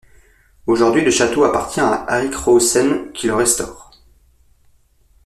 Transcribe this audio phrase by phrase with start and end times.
[0.65, 3.91] Aujourd'hui, le château appartient à Eric Roosens, qui le restaure.